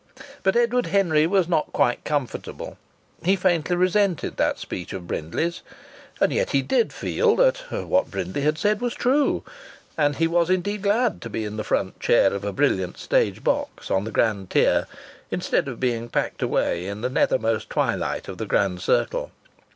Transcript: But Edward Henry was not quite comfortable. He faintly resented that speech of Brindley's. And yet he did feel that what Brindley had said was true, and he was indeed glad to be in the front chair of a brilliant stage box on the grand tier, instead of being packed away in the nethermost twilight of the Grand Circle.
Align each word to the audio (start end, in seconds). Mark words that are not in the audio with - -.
But 0.41 0.55
Edward 0.55 0.87
Henry 0.87 1.27
was 1.27 1.47
not 1.47 1.71
quite 1.73 2.03
comfortable. 2.03 2.79
He 3.21 3.35
faintly 3.35 3.75
resented 3.75 4.35
that 4.37 4.57
speech 4.57 4.93
of 4.93 5.05
Brindley's. 5.05 5.61
And 6.19 6.33
yet 6.33 6.49
he 6.49 6.63
did 6.63 6.91
feel 6.91 7.35
that 7.35 7.69
what 7.71 8.09
Brindley 8.09 8.41
had 8.41 8.57
said 8.57 8.81
was 8.81 8.95
true, 8.95 9.43
and 9.95 10.15
he 10.15 10.25
was 10.25 10.49
indeed 10.49 10.81
glad 10.81 11.21
to 11.21 11.29
be 11.29 11.45
in 11.45 11.55
the 11.55 11.63
front 11.63 11.99
chair 11.99 12.33
of 12.33 12.43
a 12.43 12.51
brilliant 12.51 12.97
stage 12.97 13.43
box 13.43 13.91
on 13.91 14.03
the 14.05 14.11
grand 14.11 14.49
tier, 14.49 14.87
instead 15.29 15.67
of 15.67 15.79
being 15.79 16.09
packed 16.09 16.41
away 16.41 16.87
in 16.87 17.01
the 17.01 17.09
nethermost 17.11 17.69
twilight 17.69 18.27
of 18.27 18.39
the 18.39 18.47
Grand 18.47 18.81
Circle. 18.81 19.29